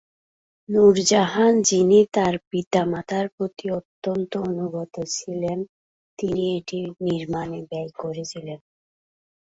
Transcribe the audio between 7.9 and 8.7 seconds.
করেছিলেন।